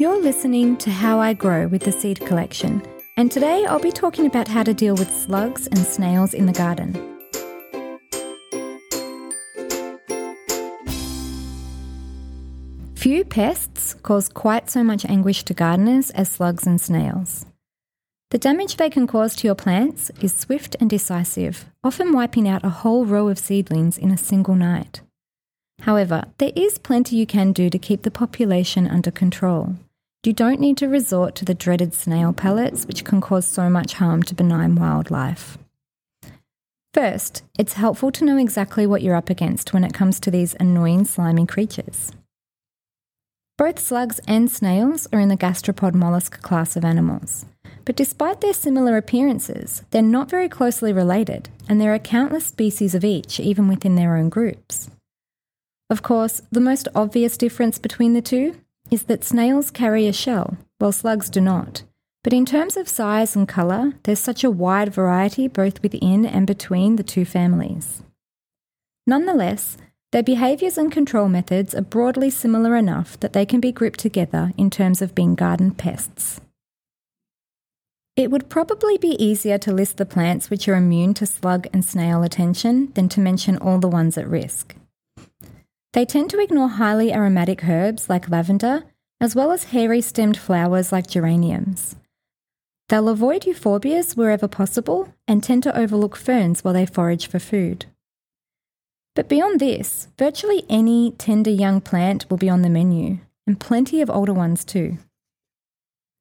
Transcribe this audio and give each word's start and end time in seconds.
You're 0.00 0.22
listening 0.22 0.76
to 0.76 0.92
How 0.92 1.18
I 1.18 1.32
Grow 1.32 1.66
with 1.66 1.82
the 1.82 1.90
Seed 1.90 2.20
Collection, 2.20 2.84
and 3.16 3.32
today 3.32 3.66
I'll 3.66 3.80
be 3.80 3.90
talking 3.90 4.26
about 4.26 4.46
how 4.46 4.62
to 4.62 4.72
deal 4.72 4.94
with 4.94 5.12
slugs 5.12 5.66
and 5.66 5.78
snails 5.78 6.34
in 6.34 6.46
the 6.46 6.52
garden. 6.52 6.94
Few 12.94 13.24
pests 13.24 13.94
cause 13.94 14.28
quite 14.28 14.70
so 14.70 14.84
much 14.84 15.04
anguish 15.04 15.42
to 15.42 15.52
gardeners 15.52 16.10
as 16.10 16.30
slugs 16.30 16.64
and 16.64 16.80
snails. 16.80 17.44
The 18.30 18.38
damage 18.38 18.76
they 18.76 18.90
can 18.90 19.08
cause 19.08 19.34
to 19.34 19.48
your 19.48 19.56
plants 19.56 20.12
is 20.20 20.32
swift 20.32 20.76
and 20.78 20.88
decisive, 20.88 21.66
often 21.82 22.12
wiping 22.12 22.46
out 22.46 22.64
a 22.64 22.68
whole 22.68 23.04
row 23.04 23.26
of 23.26 23.36
seedlings 23.40 23.98
in 23.98 24.12
a 24.12 24.16
single 24.16 24.54
night. 24.54 25.00
However, 25.80 26.26
there 26.38 26.52
is 26.54 26.78
plenty 26.78 27.16
you 27.16 27.26
can 27.26 27.50
do 27.50 27.68
to 27.68 27.78
keep 27.80 28.02
the 28.02 28.12
population 28.12 28.86
under 28.86 29.10
control. 29.10 29.74
You 30.24 30.32
don't 30.32 30.60
need 30.60 30.76
to 30.78 30.88
resort 30.88 31.34
to 31.36 31.44
the 31.44 31.54
dreaded 31.54 31.94
snail 31.94 32.32
pellets, 32.32 32.86
which 32.86 33.04
can 33.04 33.20
cause 33.20 33.46
so 33.46 33.70
much 33.70 33.94
harm 33.94 34.22
to 34.24 34.34
benign 34.34 34.74
wildlife. 34.74 35.56
First, 36.92 37.44
it's 37.58 37.74
helpful 37.74 38.10
to 38.12 38.24
know 38.24 38.36
exactly 38.36 38.86
what 38.86 39.02
you're 39.02 39.14
up 39.14 39.30
against 39.30 39.72
when 39.72 39.84
it 39.84 39.94
comes 39.94 40.18
to 40.20 40.30
these 40.30 40.56
annoying 40.58 41.04
slimy 41.04 41.46
creatures. 41.46 42.12
Both 43.56 43.78
slugs 43.78 44.20
and 44.26 44.50
snails 44.50 45.06
are 45.12 45.20
in 45.20 45.28
the 45.28 45.36
gastropod 45.36 45.94
mollusk 45.94 46.42
class 46.42 46.76
of 46.76 46.84
animals. 46.84 47.46
But 47.84 47.96
despite 47.96 48.40
their 48.40 48.52
similar 48.52 48.96
appearances, 48.96 49.82
they're 49.90 50.02
not 50.02 50.28
very 50.28 50.48
closely 50.48 50.92
related, 50.92 51.48
and 51.68 51.80
there 51.80 51.94
are 51.94 51.98
countless 51.98 52.46
species 52.46 52.94
of 52.94 53.04
each, 53.04 53.40
even 53.40 53.68
within 53.68 53.94
their 53.94 54.16
own 54.16 54.28
groups. 54.28 54.90
Of 55.88 56.02
course, 56.02 56.42
the 56.50 56.60
most 56.60 56.88
obvious 56.94 57.36
difference 57.36 57.78
between 57.78 58.12
the 58.12 58.22
two 58.22 58.56
is 58.90 59.04
that 59.04 59.24
snails 59.24 59.70
carry 59.70 60.06
a 60.06 60.12
shell, 60.12 60.56
while 60.78 60.92
slugs 60.92 61.30
do 61.30 61.40
not. 61.40 61.82
But 62.24 62.32
in 62.32 62.44
terms 62.44 62.76
of 62.76 62.88
size 62.88 63.36
and 63.36 63.48
colour, 63.48 63.92
there's 64.02 64.18
such 64.18 64.44
a 64.44 64.50
wide 64.50 64.92
variety 64.92 65.48
both 65.48 65.82
within 65.82 66.26
and 66.26 66.46
between 66.46 66.96
the 66.96 67.02
two 67.02 67.24
families. 67.24 68.02
Nonetheless, 69.06 69.78
their 70.10 70.22
behaviours 70.22 70.78
and 70.78 70.90
control 70.90 71.28
methods 71.28 71.74
are 71.74 71.82
broadly 71.82 72.30
similar 72.30 72.76
enough 72.76 73.18
that 73.20 73.34
they 73.34 73.44
can 73.44 73.60
be 73.60 73.72
grouped 73.72 74.00
together 74.00 74.52
in 74.56 74.70
terms 74.70 75.02
of 75.02 75.14
being 75.14 75.34
garden 75.34 75.70
pests. 75.70 76.40
It 78.16 78.30
would 78.30 78.48
probably 78.48 78.98
be 78.98 79.22
easier 79.22 79.58
to 79.58 79.72
list 79.72 79.96
the 79.96 80.04
plants 80.04 80.50
which 80.50 80.66
are 80.66 80.74
immune 80.74 81.14
to 81.14 81.26
slug 81.26 81.68
and 81.72 81.84
snail 81.84 82.22
attention 82.22 82.90
than 82.94 83.08
to 83.10 83.20
mention 83.20 83.58
all 83.58 83.78
the 83.78 83.86
ones 83.86 84.18
at 84.18 84.28
risk. 84.28 84.74
They 85.92 86.04
tend 86.04 86.30
to 86.30 86.40
ignore 86.40 86.68
highly 86.68 87.12
aromatic 87.12 87.64
herbs 87.66 88.10
like 88.10 88.30
lavender, 88.30 88.84
as 89.20 89.34
well 89.34 89.52
as 89.52 89.64
hairy 89.64 90.00
stemmed 90.00 90.36
flowers 90.36 90.92
like 90.92 91.06
geraniums. 91.06 91.96
They'll 92.88 93.08
avoid 93.08 93.42
euphorbias 93.42 94.16
wherever 94.16 94.48
possible 94.48 95.12
and 95.26 95.42
tend 95.42 95.62
to 95.64 95.76
overlook 95.76 96.16
ferns 96.16 96.62
while 96.62 96.74
they 96.74 96.86
forage 96.86 97.26
for 97.26 97.38
food. 97.38 97.86
But 99.14 99.28
beyond 99.28 99.60
this, 99.60 100.08
virtually 100.18 100.64
any 100.68 101.12
tender 101.12 101.50
young 101.50 101.80
plant 101.80 102.30
will 102.30 102.38
be 102.38 102.48
on 102.48 102.62
the 102.62 102.70
menu, 102.70 103.18
and 103.46 103.58
plenty 103.58 104.00
of 104.00 104.08
older 104.08 104.32
ones 104.32 104.64
too. 104.64 104.98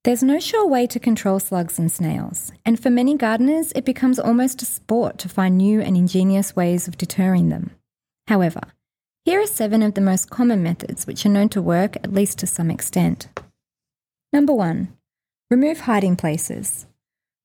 There's 0.03 0.23
no 0.23 0.39
sure 0.39 0.65
way 0.65 0.87
to 0.87 0.99
control 0.99 1.39
slugs 1.39 1.77
and 1.77 1.91
snails, 1.91 2.51
and 2.65 2.79
for 2.79 2.89
many 2.89 3.15
gardeners, 3.15 3.71
it 3.75 3.85
becomes 3.85 4.19
almost 4.19 4.61
a 4.61 4.65
sport 4.65 5.17
to 5.19 5.29
find 5.29 5.57
new 5.57 5.81
and 5.81 5.95
ingenious 5.97 6.55
ways 6.55 6.87
of 6.87 6.97
deterring 6.97 7.49
them. 7.49 7.71
However, 8.27 8.61
here 9.27 9.41
are 9.41 9.45
seven 9.45 9.83
of 9.83 9.93
the 9.93 9.99
most 9.99 10.29
common 10.29 10.63
methods 10.63 11.05
which 11.05 11.25
are 11.25 11.29
known 11.29 11.49
to 11.49 11.61
work 11.61 11.97
at 11.97 12.13
least 12.13 12.39
to 12.39 12.47
some 12.47 12.71
extent. 12.71 13.27
Number 14.31 14.53
one, 14.53 14.95
remove 15.51 15.81
hiding 15.81 16.15
places. 16.15 16.85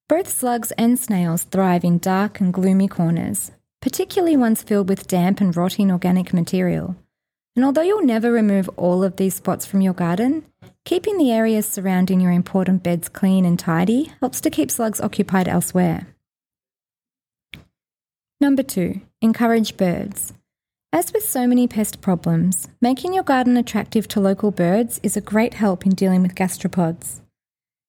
Both 0.08 0.28
slugs 0.28 0.70
and 0.78 0.96
snails 0.96 1.42
thrive 1.42 1.82
in 1.82 1.98
dark 1.98 2.38
and 2.38 2.54
gloomy 2.54 2.86
corners, 2.86 3.50
particularly 3.80 4.36
ones 4.36 4.62
filled 4.62 4.88
with 4.88 5.08
damp 5.08 5.40
and 5.40 5.56
rotting 5.56 5.90
organic 5.90 6.32
material. 6.32 6.94
And 7.56 7.64
although 7.64 7.82
you'll 7.82 8.06
never 8.06 8.30
remove 8.30 8.70
all 8.76 9.02
of 9.02 9.16
these 9.16 9.34
spots 9.34 9.66
from 9.66 9.80
your 9.80 9.92
garden, 9.92 10.44
keeping 10.84 11.18
the 11.18 11.32
areas 11.32 11.66
surrounding 11.66 12.20
your 12.20 12.30
important 12.30 12.84
beds 12.84 13.08
clean 13.08 13.44
and 13.44 13.58
tidy 13.58 14.12
helps 14.20 14.40
to 14.42 14.50
keep 14.50 14.70
slugs 14.70 15.00
occupied 15.00 15.48
elsewhere. 15.48 16.06
Number 18.40 18.62
two, 18.62 19.00
encourage 19.20 19.76
birds. 19.76 20.32
As 20.94 21.10
with 21.10 21.26
so 21.26 21.46
many 21.46 21.66
pest 21.66 22.02
problems, 22.02 22.68
making 22.82 23.14
your 23.14 23.22
garden 23.22 23.56
attractive 23.56 24.06
to 24.08 24.20
local 24.20 24.50
birds 24.50 25.00
is 25.02 25.16
a 25.16 25.22
great 25.22 25.54
help 25.54 25.86
in 25.86 25.94
dealing 25.94 26.20
with 26.20 26.34
gastropods. 26.34 27.22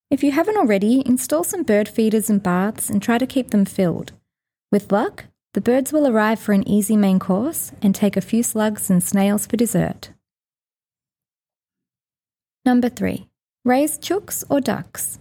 If 0.10 0.24
you 0.24 0.32
haven't 0.32 0.56
already, 0.56 1.04
install 1.06 1.44
some 1.44 1.64
bird 1.64 1.90
feeders 1.90 2.30
and 2.30 2.42
baths 2.42 2.90
and 2.90 3.02
try 3.02 3.18
to 3.18 3.28
keep 3.28 3.50
them 3.50 3.66
filled. 3.66 4.14
With 4.72 4.90
luck, 4.90 5.26
the 5.54 5.60
birds 5.60 5.92
will 5.92 6.08
arrive 6.08 6.40
for 6.40 6.54
an 6.54 6.66
easy 6.66 6.96
main 6.96 7.20
course 7.20 7.74
and 7.82 7.94
take 7.94 8.16
a 8.16 8.22
few 8.22 8.42
slugs 8.42 8.90
and 8.90 9.04
snails 9.04 9.46
for 9.46 9.58
dessert. 9.58 10.12
Number 12.66 12.88
3. 12.88 13.28
Raise 13.66 13.98
chooks 13.98 14.46
or 14.50 14.62
ducks. 14.62 15.20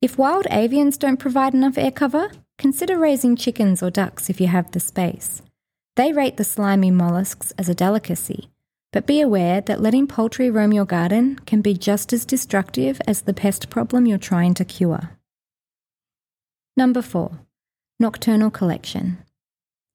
If 0.00 0.18
wild 0.18 0.46
avians 0.52 0.96
don't 0.96 1.16
provide 1.16 1.52
enough 1.52 1.78
air 1.78 1.90
cover, 1.90 2.30
consider 2.58 2.96
raising 2.96 3.34
chickens 3.34 3.82
or 3.82 3.90
ducks 3.90 4.30
if 4.30 4.40
you 4.40 4.46
have 4.46 4.70
the 4.70 4.78
space. 4.78 5.42
They 5.96 6.12
rate 6.12 6.36
the 6.36 6.44
slimy 6.44 6.90
mollusks 6.90 7.52
as 7.58 7.70
a 7.70 7.74
delicacy, 7.74 8.50
but 8.92 9.06
be 9.06 9.22
aware 9.22 9.62
that 9.62 9.80
letting 9.80 10.06
poultry 10.06 10.50
roam 10.50 10.70
your 10.70 10.84
garden 10.84 11.38
can 11.46 11.62
be 11.62 11.72
just 11.72 12.12
as 12.12 12.26
destructive 12.26 13.00
as 13.06 13.22
the 13.22 13.32
pest 13.32 13.70
problem 13.70 14.04
you're 14.04 14.18
trying 14.18 14.52
to 14.54 14.64
cure. 14.64 15.16
Number 16.76 17.00
4. 17.00 17.38
Nocturnal 17.98 18.50
collection. 18.50 19.16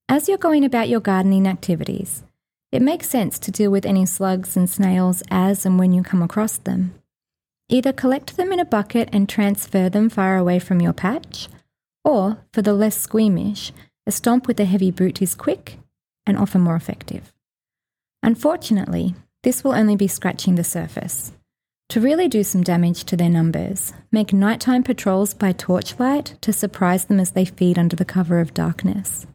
As 0.09 0.27
you're 0.27 0.39
going 0.39 0.65
about 0.65 0.89
your 0.89 0.99
gardening 0.99 1.47
activities, 1.47 2.23
it 2.71 2.81
makes 2.81 3.07
sense 3.07 3.37
to 3.37 3.51
deal 3.51 3.69
with 3.69 3.85
any 3.85 4.07
slugs 4.07 4.57
and 4.57 4.67
snails 4.67 5.21
as 5.29 5.67
and 5.67 5.77
when 5.77 5.93
you 5.93 6.01
come 6.01 6.23
across 6.23 6.57
them. 6.57 6.95
Either 7.69 7.93
collect 7.93 8.37
them 8.37 8.51
in 8.51 8.59
a 8.59 8.65
bucket 8.65 9.07
and 9.13 9.29
transfer 9.29 9.87
them 9.87 10.09
far 10.09 10.35
away 10.37 10.57
from 10.57 10.81
your 10.81 10.93
patch, 10.93 11.47
or, 12.03 12.39
for 12.51 12.63
the 12.63 12.73
less 12.73 12.97
squeamish, 12.97 13.71
a 14.07 14.11
stomp 14.11 14.47
with 14.47 14.59
a 14.59 14.65
heavy 14.65 14.89
boot 14.89 15.21
is 15.21 15.35
quick 15.35 15.77
and 16.25 16.37
often 16.37 16.61
more 16.61 16.75
effective. 16.75 17.33
Unfortunately, 18.23 19.15
this 19.43 19.63
will 19.63 19.73
only 19.73 19.95
be 19.95 20.07
scratching 20.07 20.55
the 20.55 20.63
surface. 20.63 21.31
To 21.89 21.99
really 21.99 22.27
do 22.27 22.43
some 22.43 22.63
damage 22.63 23.03
to 23.05 23.17
their 23.17 23.29
numbers, 23.29 23.91
make 24.11 24.31
nighttime 24.31 24.83
patrols 24.83 25.33
by 25.33 25.51
torchlight 25.51 26.35
to 26.41 26.53
surprise 26.53 27.05
them 27.05 27.19
as 27.19 27.31
they 27.31 27.43
feed 27.43 27.77
under 27.77 27.95
the 27.95 28.05
cover 28.05 28.39
of 28.39 28.53
darkness. 28.53 29.27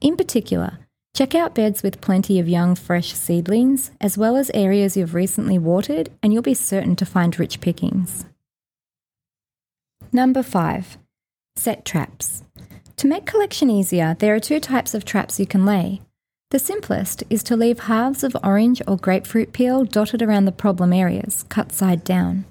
In 0.00 0.16
particular, 0.16 0.78
check 1.14 1.34
out 1.34 1.54
beds 1.54 1.82
with 1.82 2.00
plenty 2.00 2.38
of 2.38 2.48
young, 2.48 2.76
fresh 2.76 3.12
seedlings, 3.12 3.90
as 4.00 4.16
well 4.16 4.36
as 4.36 4.50
areas 4.54 4.96
you've 4.96 5.14
recently 5.14 5.58
watered, 5.58 6.08
and 6.22 6.32
you'll 6.32 6.42
be 6.42 6.54
certain 6.54 6.96
to 6.96 7.04
find 7.04 7.38
rich 7.38 7.60
pickings. 7.60 8.24
Number 10.12 10.42
5. 10.42 10.96
Set 11.56 11.84
traps. 11.84 12.42
To 12.98 13.06
make 13.06 13.26
collection 13.26 13.68
easier, 13.68 14.16
there 14.18 14.34
are 14.34 14.40
two 14.40 14.58
types 14.58 14.94
of 14.94 15.04
traps 15.04 15.38
you 15.38 15.46
can 15.46 15.66
lay. 15.66 16.00
The 16.50 16.58
simplest 16.58 17.24
is 17.28 17.42
to 17.42 17.56
leave 17.56 17.80
halves 17.80 18.24
of 18.24 18.34
orange 18.42 18.80
or 18.86 18.96
grapefruit 18.96 19.52
peel 19.52 19.84
dotted 19.84 20.22
around 20.22 20.46
the 20.46 20.52
problem 20.52 20.94
areas, 20.94 21.44
cut 21.50 21.72
side 21.72 22.04
down. 22.04 22.46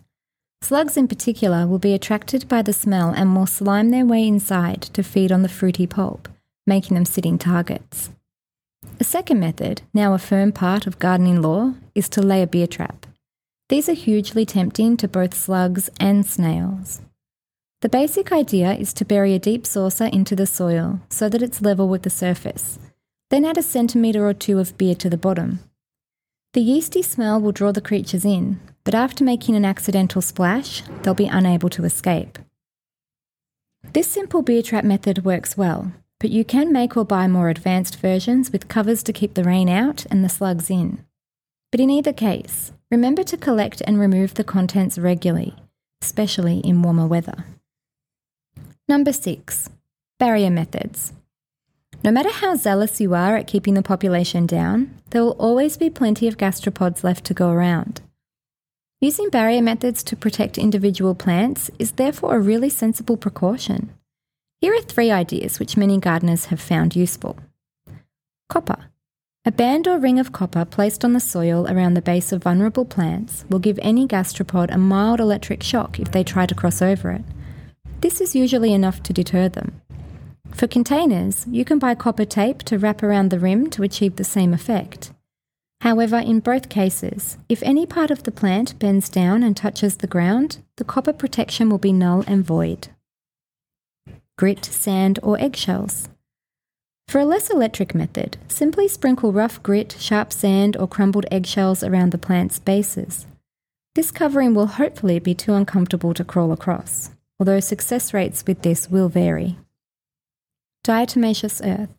Slugs 0.62 0.98
in 0.98 1.08
particular 1.08 1.66
will 1.66 1.80
be 1.80 1.94
attracted 1.94 2.48
by 2.48 2.62
the 2.62 2.74
smell 2.74 3.10
and 3.10 3.36
will 3.36 3.48
slime 3.48 3.90
their 3.90 4.06
way 4.06 4.28
inside 4.28 4.82
to 4.82 5.02
feed 5.02 5.32
on 5.32 5.42
the 5.42 5.50
fruity 5.50 5.88
pulp, 5.88 6.30
making 6.68 6.94
them 6.94 7.06
sitting 7.06 7.40
targets. 7.40 8.12
A 9.00 9.04
second 9.04 9.40
method, 9.40 9.82
now 9.94 10.14
a 10.14 10.20
firm 10.20 10.52
part 10.52 10.86
of 10.86 11.00
gardening 11.00 11.42
lore, 11.42 11.74
is 11.96 12.08
to 12.10 12.22
lay 12.22 12.44
a 12.44 12.48
beer 12.48 12.68
trap. 12.68 13.08
These 13.70 13.90
are 13.90 13.94
hugely 13.94 14.46
tempting 14.46 14.98
to 14.98 15.08
both 15.08 15.34
slugs 15.34 15.90
and 16.00 16.24
snails. 16.24 17.02
The 17.86 17.90
basic 17.90 18.32
idea 18.32 18.74
is 18.74 18.94
to 18.94 19.06
bury 19.06 19.36
a 19.36 19.40
deep 19.40 19.64
saucer 19.64 20.06
into 20.06 20.36
the 20.36 20.48
soil 20.48 21.02
so 21.08 21.30
that 21.30 21.44
it's 21.44 21.62
level 21.62 21.88
with 21.88 22.02
the 22.02 22.10
surface. 22.10 22.80
Then 23.30 23.46
add 23.46 23.60
a 23.60 23.62
centimetre 23.62 24.28
or 24.28 24.34
two 24.34 24.58
of 24.58 24.76
beer 24.76 24.96
to 24.96 25.08
the 25.08 25.20
bottom. 25.20 25.60
The 26.56 26.62
yeasty 26.62 27.04
smell 27.04 27.40
will 27.40 27.52
draw 27.52 27.72
the 27.72 27.82
creatures 27.82 28.26
in, 28.26 28.60
but 28.86 28.96
after 28.96 29.24
making 29.24 29.56
an 29.56 29.66
accidental 29.66 30.24
splash, 30.24 30.82
they'll 31.04 31.14
be 31.14 31.28
unable 31.28 31.70
to 31.70 31.86
escape. 31.86 32.40
This 33.94 34.08
simple 34.08 34.42
beer 34.42 34.64
trap 34.64 34.84
method 34.84 35.24
works 35.24 35.56
well, 35.56 35.92
but 36.20 36.32
you 36.32 36.44
can 36.44 36.74
make 36.74 36.98
or 36.98 37.06
buy 37.06 37.28
more 37.28 37.50
advanced 37.50 37.98
versions 37.98 38.52
with 38.52 38.68
covers 38.68 39.04
to 39.04 39.14
keep 39.14 39.36
the 39.36 39.44
rain 39.44 39.70
out 39.70 40.08
and 40.10 40.24
the 40.24 40.30
slugs 40.30 40.72
in. 40.72 41.06
But 41.70 41.82
in 41.82 41.92
either 41.92 42.14
case, 42.14 42.72
remember 42.90 43.24
to 43.26 43.38
collect 43.38 43.84
and 43.86 44.00
remove 44.00 44.34
the 44.34 44.44
contents 44.44 44.98
regularly, 44.98 45.54
especially 46.02 46.62
in 46.62 46.82
warmer 46.82 47.06
weather. 47.06 47.46
Number 48.88 49.12
six, 49.14 49.68
barrier 50.20 50.52
methods. 50.52 51.12
No 52.04 52.12
matter 52.12 52.30
how 52.30 52.56
zealous 52.56 53.02
you 53.02 53.16
are 53.16 53.36
at 53.36 53.48
keeping 53.48 53.74
the 53.74 53.82
population 53.82 54.46
down, 54.46 54.96
there 55.10 55.24
will 55.24 55.36
always 55.40 55.76
be 55.76 55.90
plenty 55.90 56.28
of 56.28 56.38
gastropods 56.38 57.04
left 57.04 57.26
to 57.26 57.34
go 57.34 57.50
around. 57.50 58.02
Using 59.02 59.30
barrier 59.30 59.64
methods 59.64 60.04
to 60.04 60.16
protect 60.16 60.60
individual 60.60 61.16
plants 61.16 61.72
is 61.80 61.94
therefore 61.94 62.36
a 62.36 62.40
really 62.40 62.70
sensible 62.70 63.18
precaution. 63.18 63.90
Here 64.62 64.76
are 64.76 64.82
three 64.82 65.10
ideas 65.10 65.58
which 65.58 65.78
many 65.78 65.98
gardeners 65.98 66.46
have 66.46 66.62
found 66.62 66.96
useful. 66.96 67.38
Copper. 68.50 68.86
A 69.46 69.52
band 69.52 69.88
or 69.88 69.98
ring 69.98 70.20
of 70.20 70.32
copper 70.32 70.64
placed 70.64 71.04
on 71.04 71.14
the 71.14 71.20
soil 71.20 71.68
around 71.68 71.96
the 71.96 72.04
base 72.04 72.32
of 72.32 72.44
vulnerable 72.44 72.86
plants 72.86 73.46
will 73.50 73.58
give 73.58 73.80
any 73.82 74.06
gastropod 74.06 74.72
a 74.72 74.78
mild 74.78 75.20
electric 75.20 75.64
shock 75.64 76.00
if 76.00 76.12
they 76.12 76.24
try 76.24 76.46
to 76.46 76.54
cross 76.54 76.84
over 76.84 77.10
it. 77.10 77.24
This 78.06 78.22
is 78.22 78.36
usually 78.36 78.72
enough 78.72 79.02
to 79.02 79.14
deter 79.14 79.50
them. 79.50 79.82
For 80.52 80.68
containers, 80.68 81.48
you 81.48 81.66
can 81.66 81.80
buy 81.80 81.96
copper 81.96 82.24
tape 82.24 82.60
to 82.66 82.78
wrap 82.78 83.02
around 83.02 83.32
the 83.32 83.40
rim 83.40 83.68
to 83.72 83.82
achieve 83.82 84.18
the 84.18 84.24
same 84.24 84.54
effect. 84.54 85.12
However, 85.82 86.18
in 86.20 86.40
both 86.40 86.70
cases, 86.70 87.40
if 87.50 87.64
any 87.64 87.88
part 87.88 88.12
of 88.12 88.22
the 88.22 88.32
plant 88.32 88.78
bends 88.78 89.10
down 89.10 89.42
and 89.42 89.58
touches 89.58 89.98
the 89.98 90.06
ground, 90.06 90.60
the 90.78 90.84
copper 90.84 91.14
protection 91.14 91.68
will 91.68 91.80
be 91.80 91.92
null 91.92 92.24
and 92.28 92.46
void. 92.46 92.90
Grit, 94.38 94.66
sand, 94.66 95.18
or 95.24 95.42
eggshells. 95.42 96.08
For 97.08 97.18
a 97.18 97.26
less 97.26 97.50
electric 97.50 97.96
method, 97.96 98.38
simply 98.48 98.88
sprinkle 98.88 99.34
rough 99.34 99.64
grit, 99.64 99.96
sharp 100.00 100.32
sand, 100.32 100.78
or 100.78 100.88
crumbled 100.88 101.26
eggshells 101.32 101.82
around 101.84 102.12
the 102.12 102.20
plant's 102.20 102.60
bases. 102.60 103.26
This 103.96 104.12
covering 104.12 104.54
will 104.54 104.68
hopefully 104.68 105.18
be 105.18 105.34
too 105.34 105.56
uncomfortable 105.56 106.14
to 106.14 106.24
crawl 106.24 106.52
across, 106.52 107.10
although 107.40 107.60
success 107.60 108.14
rates 108.14 108.44
with 108.46 108.62
this 108.62 108.90
will 108.90 109.10
vary. 109.10 109.58
Diatomaceous 110.86 111.62
earth. 111.66 111.90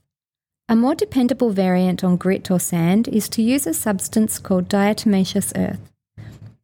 A 0.68 0.76
more 0.76 0.94
dependable 0.94 1.50
variant 1.50 2.02
on 2.02 2.16
grit 2.16 2.50
or 2.50 2.58
sand 2.58 3.08
is 3.08 3.28
to 3.30 3.42
use 3.42 3.66
a 3.66 3.74
substance 3.74 4.38
called 4.38 4.68
diatomaceous 4.68 5.52
earth. 5.56 5.92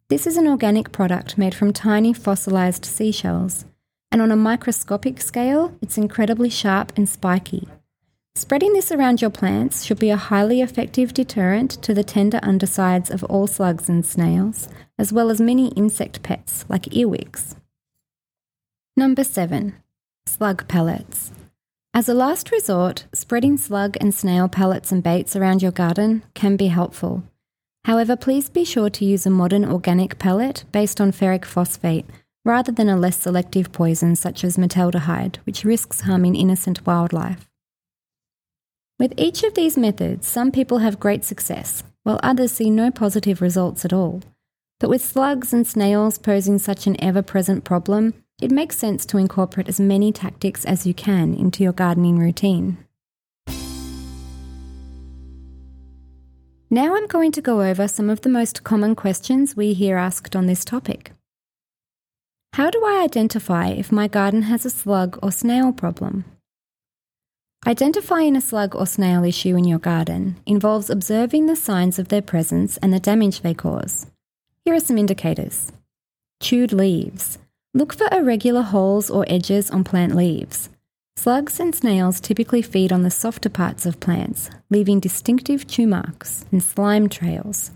This 0.08 0.26
is 0.26 0.36
an 0.36 0.46
organic 0.46 0.92
product 0.92 1.38
made 1.38 1.54
from 1.54 1.72
tiny 1.72 2.12
fossilized 2.12 2.84
seashells, 2.84 3.64
and 4.10 4.20
on 4.20 4.30
a 4.30 4.36
microscopic 4.36 5.20
scale, 5.20 5.76
it's 5.80 5.96
incredibly 5.96 6.50
sharp 6.50 6.92
and 6.96 7.08
spiky, 7.08 7.68
Spreading 8.34 8.72
this 8.72 8.90
around 8.90 9.20
your 9.20 9.30
plants 9.30 9.84
should 9.84 9.98
be 9.98 10.08
a 10.08 10.16
highly 10.16 10.62
effective 10.62 11.12
deterrent 11.12 11.70
to 11.82 11.92
the 11.92 12.02
tender 12.02 12.40
undersides 12.42 13.10
of 13.10 13.22
all 13.24 13.46
slugs 13.46 13.90
and 13.90 14.06
snails, 14.06 14.68
as 14.98 15.12
well 15.12 15.28
as 15.28 15.38
many 15.38 15.68
insect 15.68 16.22
pets 16.22 16.64
like 16.68 16.96
earwigs. 16.96 17.56
Number 18.94 19.24
7. 19.24 19.74
Slug 20.26 20.68
pellets. 20.68 21.32
As 21.94 22.10
a 22.10 22.14
last 22.14 22.52
resort, 22.52 23.06
spreading 23.14 23.56
slug 23.56 23.96
and 24.02 24.14
snail 24.14 24.50
pellets 24.50 24.92
and 24.92 25.02
baits 25.02 25.34
around 25.34 25.62
your 25.62 25.72
garden 25.72 26.22
can 26.34 26.56
be 26.56 26.66
helpful. 26.66 27.22
However, 27.86 28.16
please 28.16 28.50
be 28.50 28.66
sure 28.66 28.90
to 28.90 29.04
use 29.06 29.24
a 29.24 29.30
modern 29.30 29.64
organic 29.64 30.18
pellet 30.18 30.64
based 30.72 31.00
on 31.00 31.10
ferric 31.10 31.46
phosphate 31.46 32.04
rather 32.44 32.70
than 32.70 32.90
a 32.90 32.98
less 32.98 33.16
selective 33.16 33.72
poison 33.72 34.14
such 34.14 34.44
as 34.44 34.58
metaldehyde, 34.58 35.36
which 35.46 35.64
risks 35.64 36.02
harming 36.02 36.36
innocent 36.36 36.86
wildlife. 36.86 37.48
With 38.98 39.14
each 39.16 39.42
of 39.42 39.54
these 39.54 39.78
methods, 39.78 40.26
some 40.26 40.52
people 40.52 40.78
have 40.78 41.00
great 41.00 41.24
success, 41.24 41.82
while 42.02 42.20
others 42.22 42.52
see 42.52 42.68
no 42.68 42.90
positive 42.90 43.40
results 43.40 43.86
at 43.86 43.94
all. 43.94 44.20
But 44.80 44.90
with 44.90 45.02
slugs 45.02 45.54
and 45.54 45.66
snails 45.66 46.18
posing 46.18 46.58
such 46.58 46.86
an 46.86 47.02
ever 47.02 47.22
present 47.22 47.64
problem, 47.64 48.12
it 48.42 48.50
makes 48.50 48.76
sense 48.76 49.06
to 49.06 49.18
incorporate 49.18 49.68
as 49.68 49.78
many 49.78 50.12
tactics 50.12 50.64
as 50.64 50.86
you 50.86 50.92
can 50.92 51.34
into 51.34 51.62
your 51.62 51.72
gardening 51.72 52.18
routine. 52.18 52.76
Now 56.68 56.96
I'm 56.96 57.06
going 57.06 57.32
to 57.32 57.42
go 57.42 57.62
over 57.62 57.86
some 57.86 58.10
of 58.10 58.22
the 58.22 58.28
most 58.28 58.64
common 58.64 58.94
questions 58.94 59.54
we 59.54 59.74
hear 59.74 59.96
asked 59.96 60.34
on 60.34 60.46
this 60.46 60.64
topic. 60.64 61.12
How 62.54 62.70
do 62.70 62.82
I 62.84 63.02
identify 63.04 63.68
if 63.68 63.92
my 63.92 64.08
garden 64.08 64.42
has 64.42 64.66
a 64.66 64.70
slug 64.70 65.18
or 65.22 65.30
snail 65.30 65.72
problem? 65.72 66.24
Identifying 67.66 68.34
a 68.34 68.40
slug 68.40 68.74
or 68.74 68.86
snail 68.86 69.22
issue 69.22 69.54
in 69.54 69.64
your 69.64 69.78
garden 69.78 70.36
involves 70.46 70.90
observing 70.90 71.46
the 71.46 71.54
signs 71.54 71.98
of 71.98 72.08
their 72.08 72.22
presence 72.22 72.76
and 72.78 72.92
the 72.92 72.98
damage 72.98 73.42
they 73.42 73.54
cause. 73.54 74.06
Here 74.64 74.74
are 74.74 74.80
some 74.80 74.98
indicators. 74.98 75.70
Chewed 76.40 76.72
leaves. 76.72 77.38
Look 77.74 77.94
for 77.94 78.06
irregular 78.12 78.60
holes 78.60 79.08
or 79.08 79.24
edges 79.28 79.70
on 79.70 79.82
plant 79.82 80.14
leaves. 80.14 80.68
Slugs 81.16 81.58
and 81.58 81.74
snails 81.74 82.20
typically 82.20 82.60
feed 82.60 82.92
on 82.92 83.02
the 83.02 83.10
softer 83.10 83.48
parts 83.48 83.86
of 83.86 83.98
plants, 83.98 84.50
leaving 84.68 85.00
distinctive 85.00 85.66
chew 85.66 85.86
marks 85.86 86.44
and 86.52 86.62
slime 86.62 87.08
trails. 87.08 87.70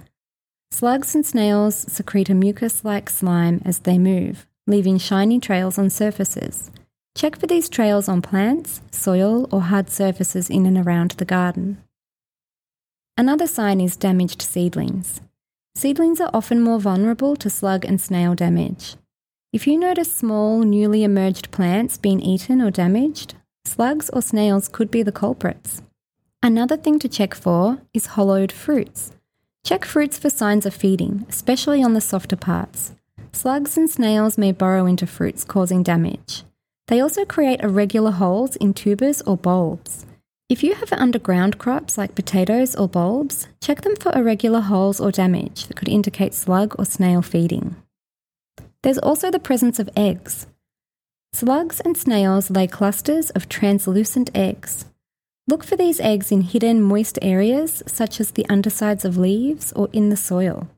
Slugs 0.71 1.15
and 1.15 1.25
snails 1.25 1.75
secrete 1.91 2.29
a 2.29 2.35
mucus 2.35 2.85
like 2.85 3.09
slime 3.09 3.63
as 3.65 3.79
they 3.81 3.97
move, 3.97 4.47
leaving 4.67 4.99
shiny 4.99 5.41
trails 5.41 5.79
on 5.79 5.89
surfaces. 5.89 6.71
Check 7.15 7.39
for 7.39 7.47
these 7.47 7.71
trails 7.71 8.07
on 8.07 8.21
plants, 8.21 8.83
soil, 8.91 9.49
or 9.51 9.63
hard 9.63 9.89
surfaces 9.89 10.51
in 10.51 10.67
and 10.67 10.77
around 10.77 11.13
the 11.13 11.25
garden. 11.25 11.83
Another 13.17 13.47
sign 13.47 13.81
is 13.81 13.97
damaged 13.97 14.43
seedlings. 14.43 15.23
Seedlings 15.75 16.21
are 16.21 16.31
often 16.35 16.61
more 16.61 16.81
vulnerable 16.81 17.35
to 17.37 17.49
slug 17.49 17.87
and 17.87 17.99
snail 17.99 18.35
damage. 18.35 18.97
If 19.57 19.67
you 19.67 19.79
notice 19.79 20.13
small, 20.13 20.61
newly 20.61 21.03
emerged 21.03 21.51
plants 21.51 21.97
being 21.97 22.21
eaten 22.21 22.61
or 22.61 22.71
damaged, 22.71 23.37
slugs 23.65 24.11
or 24.11 24.21
snails 24.21 24.69
could 24.69 24.91
be 24.91 25.03
the 25.03 25.11
culprits. 25.11 25.81
Another 26.43 26.77
thing 26.77 26.99
to 26.99 27.09
check 27.09 27.35
for 27.35 27.79
is 27.95 28.17
hollowed 28.17 28.53
fruits. 28.53 29.13
Check 29.65 29.87
fruits 29.87 30.19
for 30.19 30.29
signs 30.29 30.67
of 30.67 30.75
feeding, 30.75 31.25
especially 31.31 31.83
on 31.83 31.95
the 31.95 32.03
softer 32.03 32.37
parts. 32.37 32.93
Slugs 33.33 33.79
and 33.79 33.89
snails 33.89 34.37
may 34.37 34.53
burrow 34.53 34.85
into 34.85 35.07
fruits, 35.07 35.43
causing 35.43 35.83
damage. 35.83 36.45
They 36.89 37.01
also 37.01 37.25
create 37.25 37.63
irregular 37.63 38.11
holes 38.11 38.57
in 38.57 38.75
tubers 38.75 39.23
or 39.23 39.39
bulbs. 39.39 40.05
If 40.51 40.63
you 40.63 40.75
have 40.75 40.93
underground 40.93 41.57
crops 41.57 41.97
like 41.97 42.15
potatoes 42.15 42.77
or 42.77 42.91
bulbs, 42.91 43.49
check 43.63 43.81
them 43.81 43.97
for 43.97 44.15
irregular 44.15 44.61
holes 44.61 45.01
or 45.01 45.11
damage 45.11 45.69
that 45.69 45.79
could 45.79 45.89
indicate 45.89 46.35
slug 46.35 46.75
or 46.79 46.85
snail 46.85 47.23
feeding. 47.23 47.75
There's 48.83 48.99
also 48.99 49.31
the 49.31 49.39
presence 49.39 49.79
of 49.79 49.91
eggs. 49.97 50.47
Slugs 51.33 51.81
and 51.81 51.97
snails 51.97 52.51
lay 52.51 52.67
clusters 52.67 53.31
of 53.31 53.49
translucent 53.49 54.31
eggs. 54.35 54.87
Look 55.49 55.63
for 55.65 55.77
these 55.77 56.01
eggs 56.01 56.33
in 56.33 56.41
hidden 56.43 56.83
moist 56.83 57.19
areas 57.23 57.83
such 57.87 58.21
as 58.21 58.31
the 58.33 58.47
undersides 58.49 59.05
of 59.05 59.17
leaves 59.17 59.73
or 59.73 59.89
in 59.93 60.09
the 60.09 60.17
soil. 60.17 60.69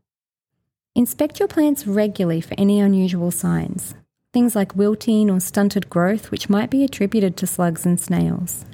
Inspect 0.94 1.38
your 1.38 1.48
plants 1.48 1.86
regularly 1.86 2.40
for 2.40 2.54
any 2.58 2.80
unusual 2.80 3.30
signs 3.30 3.94
things 4.32 4.54
like 4.54 4.76
wilting 4.76 5.30
or 5.30 5.40
stunted 5.40 5.88
growth, 5.88 6.30
which 6.30 6.48
might 6.48 6.70
be 6.70 6.84
attributed 6.84 7.36
to 7.36 7.46
slugs 7.46 7.86
and 7.86 7.98
snails. 7.98 8.64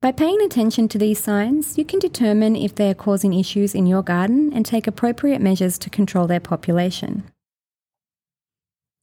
By 0.00 0.12
paying 0.12 0.40
attention 0.42 0.88
to 0.88 0.98
these 0.98 1.18
signs, 1.18 1.76
you 1.76 1.84
can 1.84 1.98
determine 1.98 2.54
if 2.54 2.74
they 2.74 2.90
are 2.90 2.94
causing 2.94 3.34
issues 3.34 3.74
in 3.74 3.86
your 3.86 4.02
garden 4.02 4.52
and 4.52 4.64
take 4.64 4.86
appropriate 4.86 5.40
measures 5.40 5.78
to 5.78 5.90
control 5.90 6.26
their 6.26 6.38
population. 6.38 7.24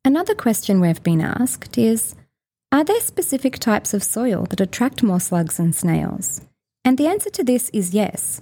Another 0.06 0.36
question 0.36 0.80
we've 0.80 1.02
been 1.02 1.20
asked 1.20 1.80
is 1.80 2.14
Are 2.72 2.84
there 2.84 3.02
specific 3.02 3.58
types 3.58 3.92
of 3.92 4.04
soil 4.04 4.46
that 4.52 4.62
attract 4.62 5.02
more 5.02 5.20
slugs 5.20 5.58
and 5.58 5.74
snails? 5.74 6.42
And 6.84 7.00
the 7.00 7.08
answer 7.08 7.32
to 7.32 7.44
this 7.44 7.72
is 7.74 7.96
yes. 7.96 8.40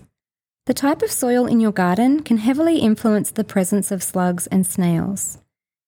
The 0.65 0.73
type 0.73 1.01
of 1.01 1.09
soil 1.09 1.45
in 1.45 1.61
your 1.61 1.71
garden 1.71 2.21
can 2.21 2.39
heavily 2.39 2.79
influence 2.79 3.31
the 3.31 3.45
presence 3.45 3.91
of 3.91 4.03
slugs 4.03 4.45
and 4.47 4.67
snails. 4.67 5.37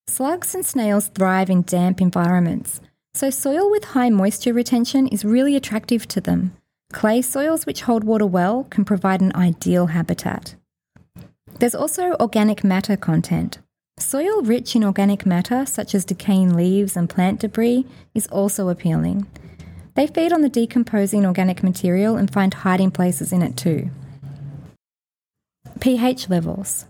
Slugs 0.08 0.56
and 0.56 0.66
snails 0.66 1.10
thrive 1.10 1.50
in 1.50 1.64
damp 1.64 2.00
environments, 2.00 2.80
so 3.14 3.30
soil 3.30 3.70
with 3.70 3.84
high 3.84 4.10
moisture 4.10 4.54
retention 4.54 5.10
is 5.10 5.26
really 5.26 5.58
attractive 5.58 6.08
to 6.08 6.22
them. 6.22 6.56
Clay 6.94 7.22
soils 7.22 7.66
which 7.66 7.82
hold 7.82 8.06
water 8.06 8.26
well 8.26 8.64
can 8.70 8.86
provide 8.86 9.20
an 9.20 9.36
ideal 9.36 9.88
habitat. 9.88 10.56
There's 11.60 11.76
also 11.76 12.16
organic 12.22 12.64
matter 12.64 12.96
content. 12.96 13.58
Soil 13.98 14.42
rich 14.42 14.76
in 14.76 14.84
organic 14.84 15.26
matter, 15.26 15.66
such 15.66 15.96
as 15.96 16.04
decaying 16.04 16.54
leaves 16.54 16.98
and 16.98 17.10
plant 17.10 17.40
debris, 17.40 17.86
is 18.14 18.28
also 18.28 18.68
appealing. 18.68 19.26
They 19.94 20.08
feed 20.08 20.34
on 20.34 20.42
the 20.42 20.50
decomposing 20.50 21.26
organic 21.26 21.64
material 21.64 22.18
and 22.18 22.32
find 22.32 22.54
hiding 22.54 22.92
places 22.92 23.32
in 23.32 23.42
it 23.42 23.56
too. 23.56 23.90
pH 25.80 26.30
levels. 26.30 26.88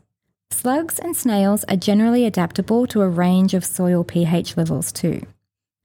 Slugs 0.50 0.98
and 0.98 1.16
snails 1.16 1.64
are 1.66 1.76
generally 1.76 2.26
adaptable 2.26 2.88
to 2.88 3.02
a 3.02 3.10
range 3.10 3.54
of 3.54 3.64
soil 3.64 4.04
pH 4.04 4.58
levels 4.58 4.92
too. 4.92 5.22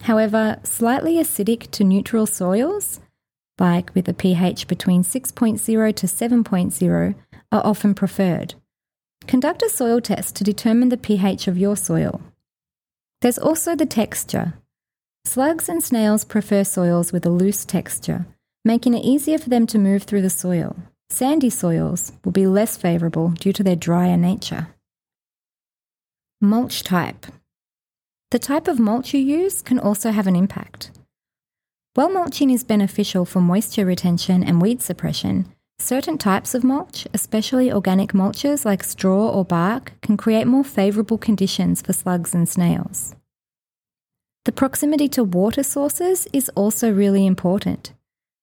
However, 0.03 0.59
slightly 0.63 1.17
acidic 1.17 1.71
to 1.73 1.85
neutral 1.85 2.25
soils, 2.27 3.01
like 3.59 3.95
with 3.95 4.09
a 4.09 4.15
pH 4.15 4.67
between 4.69 5.03
6.0 5.03 5.97
to 5.97 6.07
7.0, 6.07 7.15
are 7.53 7.67
often 7.67 7.95
preferred. 7.95 8.55
Conduct 9.31 9.63
a 9.63 9.69
soil 9.69 10.01
test 10.01 10.35
to 10.35 10.43
determine 10.43 10.89
the 10.89 10.97
pH 10.97 11.47
of 11.47 11.57
your 11.57 11.77
soil. 11.77 12.21
There's 13.21 13.39
also 13.39 13.77
the 13.77 13.87
texture. 13.87 14.55
Slugs 15.25 15.69
and 15.69 15.85
snails 15.85 16.25
prefer 16.25 16.65
soils 16.65 17.13
with 17.13 17.25
a 17.25 17.31
loose 17.31 17.65
texture, 17.65 18.27
making 18.65 18.95
it 18.95 19.05
easier 19.05 19.39
for 19.39 19.49
them 19.49 19.69
to 19.69 19.79
move 19.79 20.03
through 20.03 20.23
the 20.23 20.31
soil. 20.31 20.75
Sandy 21.11 21.49
soils 21.49 22.11
will 22.25 22.33
be 22.33 22.49
less 22.49 22.77
favourable 22.77 23.29
due 23.29 23.53
to 23.53 23.63
their 23.63 23.77
drier 23.77 24.17
nature. 24.17 24.75
Mulch 26.41 26.83
type. 26.83 27.27
The 28.33 28.41
type 28.41 28.67
of 28.67 28.81
mulch 28.81 29.15
you 29.15 29.21
use 29.21 29.63
can 29.63 29.79
also 29.79 30.11
have 30.11 30.27
an 30.27 30.35
impact. 30.35 30.91
While 31.95 32.11
mulching 32.11 32.51
is 32.51 32.65
beneficial 32.65 33.25
for 33.25 33.41
moisture 33.41 33.87
retention 33.87 34.43
and 34.43 34.61
weed 34.61 34.83
suppression, 34.83 35.55
certain 35.81 36.19
types 36.19 36.55
of 36.55 36.63
mulch, 36.63 37.07
especially 37.15 37.73
organic 37.73 38.13
mulches 38.13 38.65
like 38.65 38.85
straw 38.85 39.29
or 39.29 39.45
bark, 39.45 39.93
can 40.03 40.17
create 40.17 40.47
more 40.47 40.65
favourable 40.65 41.19
conditions 41.19 41.83
for 41.83 41.93
slugs 41.93 42.35
and 42.35 42.49
snails. 42.49 43.15
The 44.45 44.53
proximity 44.53 45.09
to 45.09 45.25
water 45.25 45.63
sources 45.63 46.27
is 46.33 46.49
also 46.51 46.93
really 46.93 47.27
important. 47.27 47.93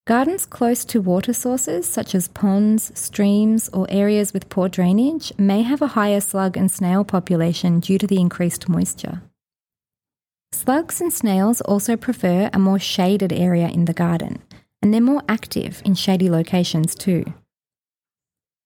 Gardens 0.06 0.46
close 0.46 0.86
to 0.86 1.02
water 1.02 1.34
sources, 1.34 1.86
such 1.86 2.16
as 2.16 2.30
ponds, 2.30 2.98
streams, 2.98 3.68
or 3.70 3.88
areas 3.90 4.34
with 4.34 4.48
poor 4.48 4.70
drainage, 4.70 5.34
may 5.38 5.64
have 5.64 5.82
a 5.82 5.88
higher 5.88 6.22
slug 6.22 6.56
and 6.56 6.72
snail 6.72 7.04
population 7.04 7.82
due 7.82 7.98
to 7.98 8.08
the 8.08 8.20
increased 8.20 8.70
moisture. 8.70 9.22
Slugs 10.54 11.02
and 11.02 11.12
snails 11.12 11.60
also 11.62 11.98
prefer 11.98 12.50
a 12.54 12.60
more 12.60 12.80
shaded 12.80 13.34
area 13.34 13.68
in 13.68 13.84
the 13.84 13.94
garden, 13.94 14.42
and 14.82 14.94
they're 14.94 15.02
more 15.02 15.24
active 15.28 15.82
in 15.86 15.96
shady 15.96 16.30
locations 16.30 16.96
too. 16.96 17.34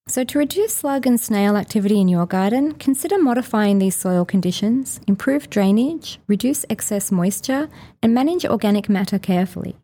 So, 0.08 0.24
to 0.24 0.40
reduce 0.40 0.74
slug 0.74 1.08
and 1.08 1.20
snail 1.20 1.56
activity 1.56 2.02
in 2.02 2.08
your 2.08 2.26
garden, 2.26 2.74
consider 2.74 3.18
modifying 3.18 3.80
these 3.80 3.96
soil 3.96 4.26
conditions, 4.26 5.00
improve 5.08 5.50
drainage, 5.50 6.20
reduce 6.28 6.66
excess 6.70 7.12
moisture, 7.12 7.70
and 8.02 8.14
manage 8.14 8.46
organic 8.46 8.90
matter 8.90 9.20
carefully. 9.20 9.76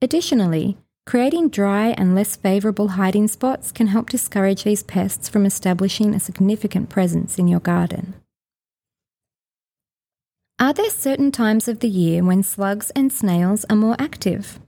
Additionally, 0.00 0.78
Creating 1.08 1.48
dry 1.48 1.94
and 1.96 2.14
less 2.14 2.36
favourable 2.36 2.88
hiding 2.88 3.28
spots 3.28 3.72
can 3.72 3.86
help 3.86 4.10
discourage 4.10 4.64
these 4.64 4.82
pests 4.82 5.26
from 5.26 5.46
establishing 5.46 6.14
a 6.14 6.20
significant 6.20 6.90
presence 6.90 7.38
in 7.38 7.48
your 7.48 7.60
garden. 7.60 8.12
Are 10.58 10.74
there 10.74 10.90
certain 10.90 11.32
times 11.32 11.66
of 11.66 11.80
the 11.80 11.88
year 11.88 12.22
when 12.22 12.42
slugs 12.42 12.90
and 12.90 13.10
snails 13.10 13.64
are 13.70 13.76
more 13.76 13.96
active? 13.98 14.60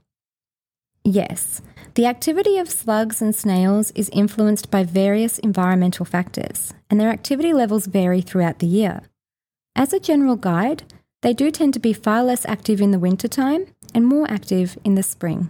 Yes, 1.03 1.61
the 1.95 2.05
activity 2.05 2.57
of 2.57 2.69
slugs 2.69 3.21
and 3.21 3.35
snails 3.35 3.91
is 3.91 4.09
influenced 4.13 4.71
by 4.71 4.83
various 4.83 5.39
environmental 5.39 6.05
factors, 6.05 6.73
and 6.89 6.99
their 6.99 7.09
activity 7.09 7.53
levels 7.53 7.87
vary 7.87 8.21
throughout 8.21 8.59
the 8.59 8.67
year. 8.67 9.01
As 9.75 9.93
a 9.93 9.99
general 9.99 10.35
guide, 10.35 10.83
they 11.21 11.33
do 11.33 11.51
tend 11.51 11.73
to 11.73 11.79
be 11.79 11.93
far 11.93 12.23
less 12.23 12.45
active 12.45 12.81
in 12.81 12.91
the 12.91 12.99
wintertime 12.99 13.65
and 13.93 14.05
more 14.05 14.29
active 14.29 14.77
in 14.83 14.95
the 14.95 15.03
spring. 15.03 15.49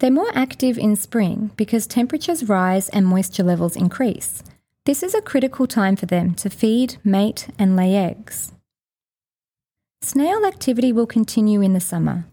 They're 0.00 0.10
more 0.10 0.30
active 0.34 0.78
in 0.78 0.96
spring 0.96 1.50
because 1.56 1.86
temperatures 1.86 2.48
rise 2.48 2.88
and 2.88 3.06
moisture 3.06 3.44
levels 3.44 3.76
increase. 3.76 4.42
This 4.84 5.02
is 5.02 5.14
a 5.14 5.22
critical 5.22 5.66
time 5.66 5.96
for 5.96 6.06
them 6.06 6.34
to 6.34 6.50
feed, 6.50 6.96
mate, 7.04 7.48
and 7.58 7.76
lay 7.76 7.94
eggs. 7.94 8.52
Snail 10.02 10.44
activity 10.44 10.92
will 10.92 11.06
continue 11.06 11.62
in 11.62 11.72
the 11.72 11.80
summer. 11.80 12.26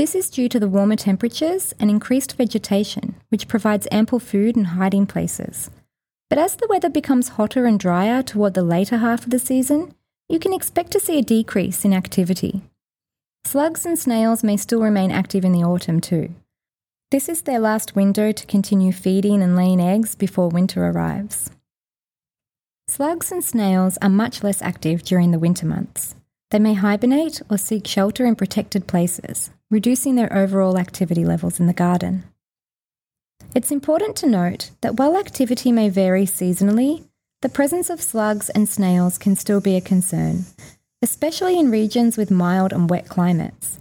This 0.00 0.14
is 0.14 0.30
due 0.30 0.48
to 0.48 0.58
the 0.58 0.66
warmer 0.66 0.96
temperatures 0.96 1.74
and 1.78 1.90
increased 1.90 2.38
vegetation, 2.38 3.16
which 3.28 3.46
provides 3.48 3.86
ample 3.92 4.18
food 4.18 4.56
and 4.56 4.68
hiding 4.68 5.04
places. 5.04 5.70
But 6.30 6.38
as 6.38 6.56
the 6.56 6.66
weather 6.70 6.88
becomes 6.88 7.36
hotter 7.36 7.66
and 7.66 7.78
drier 7.78 8.22
toward 8.22 8.54
the 8.54 8.62
later 8.62 8.96
half 8.96 9.24
of 9.24 9.30
the 9.30 9.38
season, 9.38 9.94
you 10.26 10.38
can 10.38 10.54
expect 10.54 10.90
to 10.92 11.00
see 11.00 11.18
a 11.18 11.22
decrease 11.22 11.84
in 11.84 11.92
activity. 11.92 12.62
Slugs 13.44 13.84
and 13.84 13.98
snails 13.98 14.42
may 14.42 14.56
still 14.56 14.80
remain 14.80 15.10
active 15.10 15.44
in 15.44 15.52
the 15.52 15.64
autumn 15.64 16.00
too. 16.00 16.30
This 17.10 17.28
is 17.28 17.42
their 17.42 17.60
last 17.60 17.94
window 17.94 18.32
to 18.32 18.46
continue 18.46 18.92
feeding 18.92 19.42
and 19.42 19.54
laying 19.54 19.82
eggs 19.82 20.14
before 20.14 20.48
winter 20.48 20.82
arrives. 20.82 21.50
Slugs 22.88 23.30
and 23.30 23.44
snails 23.44 23.98
are 24.00 24.08
much 24.08 24.42
less 24.42 24.62
active 24.62 25.02
during 25.02 25.30
the 25.30 25.38
winter 25.38 25.66
months. 25.66 26.14
They 26.52 26.58
may 26.58 26.72
hibernate 26.72 27.42
or 27.50 27.58
seek 27.58 27.86
shelter 27.86 28.24
in 28.24 28.34
protected 28.34 28.86
places, 28.86 29.50
reducing 29.70 30.14
their 30.14 30.32
overall 30.32 30.78
activity 30.78 31.24
levels 31.24 31.60
in 31.60 31.66
the 31.66 31.72
garden. 31.72 32.24
It's 33.54 33.70
important 33.70 34.16
to 34.16 34.26
note 34.26 34.70
that 34.80 34.96
while 34.96 35.16
activity 35.16 35.72
may 35.72 35.88
vary 35.88 36.24
seasonally, 36.24 37.04
the 37.42 37.48
presence 37.48 37.88
of 37.88 38.02
slugs 38.02 38.50
and 38.50 38.68
snails 38.68 39.16
can 39.16 39.36
still 39.36 39.60
be 39.60 39.76
a 39.76 39.80
concern, 39.80 40.44
especially 41.02 41.58
in 41.58 41.70
regions 41.70 42.16
with 42.16 42.30
mild 42.30 42.72
and 42.72 42.90
wet 42.90 43.08
climates. 43.08 43.78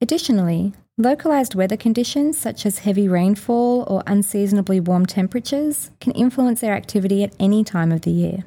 Additionally, 0.00 0.72
Localised 1.00 1.54
weather 1.54 1.76
conditions, 1.76 2.36
such 2.36 2.66
as 2.66 2.80
heavy 2.80 3.06
rainfall 3.06 3.84
or 3.86 4.02
unseasonably 4.08 4.80
warm 4.80 5.06
temperatures, 5.06 5.92
can 6.00 6.10
influence 6.10 6.60
their 6.60 6.74
activity 6.74 7.22
at 7.22 7.32
any 7.38 7.62
time 7.62 7.92
of 7.92 8.00
the 8.00 8.10
year. 8.10 8.42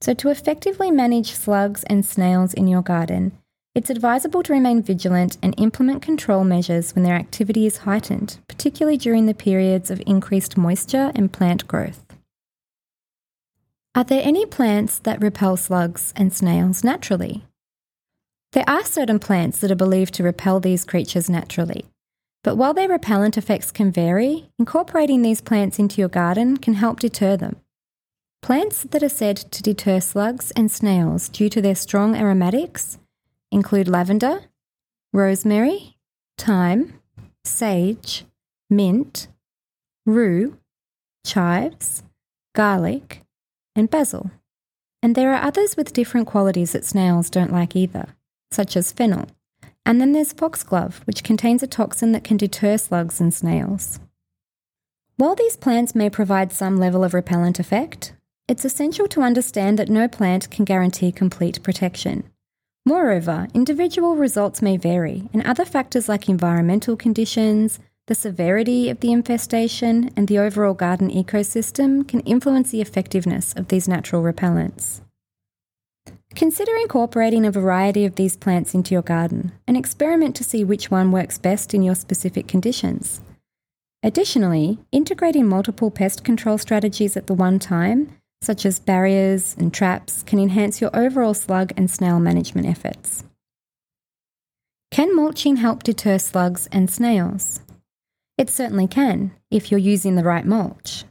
So, 0.00 0.14
to 0.14 0.30
effectively 0.30 0.92
manage 0.92 1.32
slugs 1.32 1.82
and 1.84 2.06
snails 2.06 2.54
in 2.54 2.68
your 2.68 2.82
garden, 2.82 3.32
it's 3.74 3.90
advisable 3.90 4.42
to 4.44 4.52
remain 4.52 4.82
vigilant 4.82 5.36
and 5.42 5.52
implement 5.58 6.00
control 6.00 6.44
measures 6.44 6.94
when 6.94 7.02
their 7.02 7.16
activity 7.16 7.66
is 7.66 7.78
heightened, 7.78 8.38
particularly 8.46 8.96
during 8.96 9.26
the 9.26 9.34
periods 9.34 9.90
of 9.90 10.00
increased 10.06 10.56
moisture 10.56 11.10
and 11.14 11.32
plant 11.32 11.66
growth. 11.66 12.04
Are 13.96 14.04
there 14.04 14.22
any 14.24 14.46
plants 14.46 14.98
that 15.00 15.20
repel 15.20 15.56
slugs 15.56 16.12
and 16.16 16.32
snails 16.32 16.84
naturally? 16.84 17.44
There 18.52 18.68
are 18.68 18.84
certain 18.84 19.18
plants 19.18 19.58
that 19.58 19.72
are 19.72 19.76
believed 19.76 20.14
to 20.14 20.22
repel 20.22 20.60
these 20.60 20.84
creatures 20.84 21.28
naturally. 21.28 21.86
But 22.44 22.56
while 22.56 22.74
their 22.74 22.88
repellent 22.88 23.36
effects 23.36 23.72
can 23.72 23.90
vary, 23.90 24.48
incorporating 24.58 25.22
these 25.22 25.40
plants 25.40 25.80
into 25.80 26.00
your 26.00 26.08
garden 26.08 26.58
can 26.58 26.74
help 26.74 27.00
deter 27.00 27.36
them. 27.36 27.56
Plants 28.42 28.82
that 28.82 29.02
are 29.02 29.08
said 29.08 29.36
to 29.36 29.62
deter 29.62 29.98
slugs 29.98 30.52
and 30.52 30.70
snails 30.70 31.28
due 31.28 31.48
to 31.48 31.62
their 31.62 31.74
strong 31.74 32.14
aromatics 32.14 32.98
include 33.54 33.88
lavender, 33.88 34.42
rosemary, 35.12 35.96
thyme, 36.36 37.00
sage, 37.44 38.24
mint, 38.68 39.28
rue, 40.04 40.58
chives, 41.24 42.02
garlic, 42.54 43.22
and 43.76 43.88
basil. 43.88 44.30
And 45.02 45.14
there 45.14 45.32
are 45.32 45.42
others 45.42 45.76
with 45.76 45.92
different 45.92 46.26
qualities 46.26 46.72
that 46.72 46.84
snails 46.84 47.30
don't 47.30 47.52
like 47.52 47.76
either 47.76 48.08
such 48.50 48.76
as 48.76 48.92
fennel. 48.92 49.26
And 49.84 50.00
then 50.00 50.12
there's 50.12 50.32
foxglove, 50.32 51.02
which 51.04 51.24
contains 51.24 51.62
a 51.62 51.66
toxin 51.66 52.12
that 52.12 52.24
can 52.24 52.36
deter 52.36 52.76
slugs 52.78 53.20
and 53.20 53.34
snails. 53.34 54.00
While 55.16 55.34
these 55.34 55.56
plants 55.56 55.94
may 55.94 56.08
provide 56.08 56.52
some 56.52 56.78
level 56.78 57.04
of 57.04 57.14
repellent 57.14 57.60
effect, 57.60 58.14
it's 58.48 58.64
essential 58.64 59.06
to 59.08 59.22
understand 59.22 59.78
that 59.78 59.88
no 59.88 60.08
plant 60.08 60.50
can 60.50 60.64
guarantee 60.64 61.12
complete 61.12 61.62
protection. 61.62 62.30
Moreover, 62.86 63.48
individual 63.54 64.14
results 64.14 64.60
may 64.60 64.76
vary, 64.76 65.28
and 65.32 65.42
other 65.46 65.64
factors 65.64 66.06
like 66.06 66.28
environmental 66.28 66.96
conditions, 66.96 67.78
the 68.06 68.14
severity 68.14 68.90
of 68.90 69.00
the 69.00 69.10
infestation, 69.10 70.10
and 70.14 70.28
the 70.28 70.38
overall 70.38 70.74
garden 70.74 71.10
ecosystem 71.10 72.06
can 72.06 72.20
influence 72.20 72.70
the 72.70 72.82
effectiveness 72.82 73.54
of 73.54 73.68
these 73.68 73.88
natural 73.88 74.22
repellents. 74.22 75.00
Consider 76.34 76.76
incorporating 76.76 77.46
a 77.46 77.50
variety 77.50 78.04
of 78.04 78.16
these 78.16 78.36
plants 78.36 78.74
into 78.74 78.92
your 78.92 79.02
garden 79.02 79.52
and 79.66 79.78
experiment 79.78 80.36
to 80.36 80.44
see 80.44 80.62
which 80.62 80.90
one 80.90 81.10
works 81.10 81.38
best 81.38 81.72
in 81.72 81.82
your 81.82 81.94
specific 81.94 82.46
conditions. 82.46 83.22
Additionally, 84.02 84.78
integrating 84.92 85.48
multiple 85.48 85.90
pest 85.90 86.22
control 86.22 86.58
strategies 86.58 87.16
at 87.16 87.28
the 87.28 87.34
one 87.34 87.58
time, 87.58 88.14
such 88.42 88.66
as 88.66 88.78
barriers 88.78 89.54
and 89.58 89.72
traps, 89.72 90.22
can 90.22 90.38
enhance 90.38 90.80
your 90.80 90.90
overall 90.94 91.34
slug 91.34 91.72
and 91.76 91.90
snail 91.90 92.20
management 92.20 92.66
efforts. 92.66 93.24
Can 94.90 95.14
mulching 95.14 95.56
help 95.56 95.82
deter 95.82 96.18
slugs 96.18 96.68
and 96.70 96.90
snails? 96.90 97.60
It 98.36 98.50
certainly 98.50 98.86
can, 98.86 99.32
if 99.50 99.70
you're 99.70 99.80
using 99.80 100.14
the 100.14 100.24
right 100.24 100.44
mulch. 100.44 101.04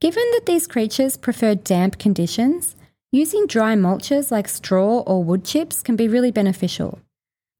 Given 0.00 0.24
that 0.32 0.46
these 0.46 0.66
creatures 0.66 1.16
prefer 1.16 1.54
damp 1.54 1.98
conditions, 1.98 2.76
Using 3.10 3.46
dry 3.46 3.74
mulches 3.74 4.30
like 4.30 4.48
straw 4.48 4.98
or 4.98 5.24
wood 5.24 5.42
chips 5.42 5.80
can 5.80 5.96
be 5.96 6.08
really 6.08 6.30
beneficial. 6.30 6.98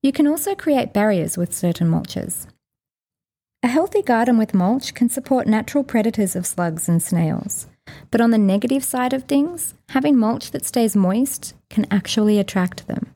You 0.03 0.13
can 0.13 0.27
also 0.27 0.55
create 0.55 0.93
barriers 0.93 1.39
with 1.39 1.55
certain 1.55 1.89
mulches. 1.91 2.47
A 3.63 3.69
healthy 3.69 4.03
garden 4.03 4.37
with 4.37 4.53
mulch 4.53 4.93
can 4.93 5.09
support 5.09 5.47
natural 5.47 5.85
predators 5.85 6.37
of 6.37 6.47
slugs 6.47 6.87
and 6.87 7.03
snails. 7.03 7.67
But 8.11 8.21
on 8.21 8.31
the 8.31 8.39
negative 8.39 8.85
side 8.85 9.13
of 9.13 9.25
things, 9.25 9.75
having 9.91 10.17
mulch 10.17 10.51
that 10.51 10.65
stays 10.65 10.97
moist 10.97 11.55
can 11.71 11.87
actually 11.91 12.39
attract 12.39 12.87
them. 12.87 13.15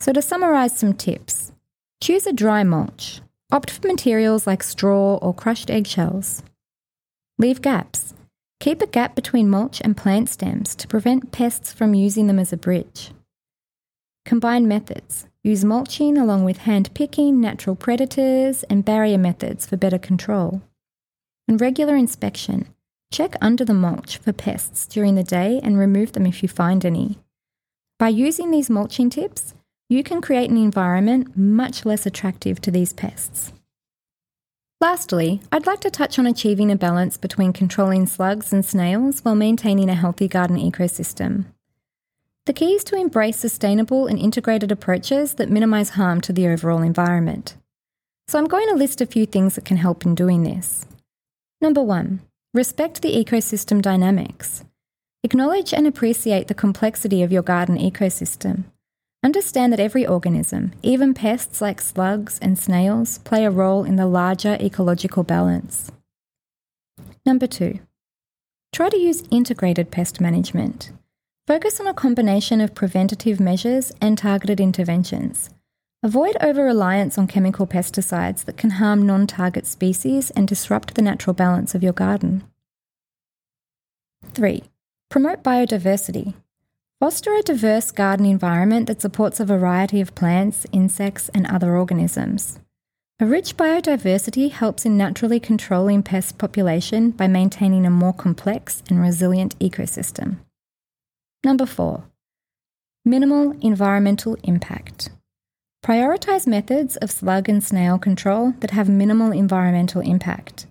So, 0.00 0.12
to 0.12 0.22
summarise 0.22 0.76
some 0.78 0.94
tips 0.94 1.52
choose 2.00 2.26
a 2.26 2.32
dry 2.32 2.62
mulch. 2.62 3.20
Opt 3.50 3.70
for 3.70 3.86
materials 3.86 4.46
like 4.46 4.62
straw 4.62 5.16
or 5.16 5.32
crushed 5.32 5.70
eggshells. 5.70 6.42
Leave 7.38 7.62
gaps. 7.62 8.12
Keep 8.60 8.82
a 8.82 8.86
gap 8.86 9.14
between 9.14 9.48
mulch 9.48 9.80
and 9.82 9.96
plant 9.96 10.28
stems 10.28 10.74
to 10.76 10.88
prevent 10.88 11.32
pests 11.32 11.72
from 11.72 11.94
using 11.94 12.26
them 12.26 12.38
as 12.38 12.52
a 12.52 12.56
bridge. 12.56 13.12
Combine 14.24 14.66
methods. 14.66 15.26
Use 15.44 15.64
mulching 15.64 16.18
along 16.18 16.44
with 16.44 16.58
hand 16.58 16.92
picking, 16.94 17.40
natural 17.40 17.76
predators, 17.76 18.64
and 18.64 18.84
barrier 18.84 19.18
methods 19.18 19.66
for 19.66 19.76
better 19.76 19.98
control. 19.98 20.62
And 21.46 21.60
regular 21.60 21.94
inspection. 21.94 22.66
Check 23.10 23.34
under 23.40 23.64
the 23.64 23.74
mulch 23.74 24.18
for 24.18 24.32
pests 24.32 24.86
during 24.86 25.14
the 25.14 25.22
day 25.22 25.60
and 25.62 25.78
remove 25.78 26.12
them 26.12 26.26
if 26.26 26.42
you 26.42 26.48
find 26.48 26.84
any. 26.84 27.18
By 27.98 28.08
using 28.08 28.50
these 28.50 28.68
mulching 28.68 29.10
tips, 29.10 29.54
you 29.88 30.02
can 30.02 30.20
create 30.20 30.50
an 30.50 30.56
environment 30.56 31.36
much 31.36 31.84
less 31.84 32.06
attractive 32.06 32.60
to 32.62 32.70
these 32.70 32.92
pests. 32.92 33.52
Lastly, 34.80 35.40
I'd 35.50 35.66
like 35.66 35.80
to 35.80 35.90
touch 35.90 36.18
on 36.18 36.26
achieving 36.26 36.70
a 36.70 36.76
balance 36.76 37.16
between 37.16 37.54
controlling 37.54 38.06
slugs 38.06 38.52
and 38.52 38.64
snails 38.64 39.20
while 39.20 39.34
maintaining 39.34 39.88
a 39.88 39.94
healthy 39.94 40.28
garden 40.28 40.58
ecosystem. 40.58 41.46
The 42.44 42.52
key 42.52 42.74
is 42.74 42.84
to 42.84 42.96
embrace 42.96 43.38
sustainable 43.38 44.06
and 44.06 44.18
integrated 44.18 44.70
approaches 44.70 45.34
that 45.34 45.50
minimise 45.50 45.90
harm 45.90 46.20
to 46.22 46.32
the 46.32 46.46
overall 46.46 46.82
environment. 46.82 47.56
So 48.28 48.38
I'm 48.38 48.46
going 48.46 48.68
to 48.68 48.74
list 48.74 49.00
a 49.00 49.06
few 49.06 49.24
things 49.24 49.54
that 49.54 49.64
can 49.64 49.78
help 49.78 50.04
in 50.04 50.14
doing 50.14 50.42
this. 50.42 50.84
Number 51.60 51.82
one, 51.82 52.20
respect 52.56 53.02
the 53.02 53.14
ecosystem 53.14 53.82
dynamics. 53.82 54.64
Acknowledge 55.22 55.74
and 55.74 55.86
appreciate 55.86 56.48
the 56.48 56.54
complexity 56.54 57.22
of 57.22 57.30
your 57.30 57.42
garden 57.42 57.76
ecosystem. 57.76 58.64
Understand 59.22 59.72
that 59.72 59.80
every 59.80 60.06
organism, 60.06 60.72
even 60.82 61.12
pests 61.12 61.60
like 61.60 61.82
slugs 61.82 62.38
and 62.40 62.58
snails, 62.58 63.18
play 63.18 63.44
a 63.44 63.50
role 63.50 63.84
in 63.84 63.96
the 63.96 64.06
larger 64.06 64.56
ecological 64.58 65.22
balance. 65.22 65.92
Number 67.26 67.46
two, 67.46 67.80
try 68.72 68.88
to 68.88 68.96
use 68.96 69.28
integrated 69.30 69.90
pest 69.90 70.18
management. 70.18 70.92
Focus 71.46 71.78
on 71.78 71.86
a 71.86 71.92
combination 71.94 72.62
of 72.62 72.74
preventative 72.74 73.38
measures 73.38 73.92
and 74.00 74.16
targeted 74.16 74.60
interventions. 74.60 75.50
Avoid 76.06 76.36
over 76.40 76.62
reliance 76.62 77.18
on 77.18 77.26
chemical 77.26 77.66
pesticides 77.66 78.44
that 78.44 78.56
can 78.56 78.78
harm 78.78 79.04
non 79.04 79.26
target 79.26 79.66
species 79.66 80.30
and 80.30 80.46
disrupt 80.46 80.94
the 80.94 81.02
natural 81.02 81.34
balance 81.34 81.74
of 81.74 81.82
your 81.82 81.92
garden. 81.92 82.44
3. 84.32 84.62
Promote 85.08 85.42
biodiversity. 85.42 86.34
Foster 87.00 87.34
a 87.34 87.42
diverse 87.42 87.90
garden 87.90 88.24
environment 88.24 88.86
that 88.86 89.00
supports 89.00 89.40
a 89.40 89.44
variety 89.44 90.00
of 90.00 90.14
plants, 90.14 90.64
insects, 90.70 91.28
and 91.30 91.44
other 91.48 91.76
organisms. 91.76 92.60
A 93.18 93.26
rich 93.26 93.56
biodiversity 93.56 94.52
helps 94.52 94.86
in 94.86 94.96
naturally 94.96 95.40
controlling 95.40 96.04
pest 96.04 96.38
population 96.38 97.10
by 97.10 97.26
maintaining 97.26 97.84
a 97.84 97.90
more 97.90 98.14
complex 98.14 98.80
and 98.88 99.00
resilient 99.00 99.58
ecosystem. 99.58 100.36
Number 101.42 101.66
four, 101.66 102.04
minimal 103.04 103.56
environmental 103.60 104.36
impact. 104.44 105.10
Prioritise 105.84 106.46
methods 106.46 106.96
of 106.96 107.10
slug 107.10 107.48
and 107.48 107.62
snail 107.62 107.98
control 107.98 108.54
that 108.60 108.72
have 108.72 108.88
minimal 108.88 109.32
environmental 109.32 110.00
impact. 110.00 110.66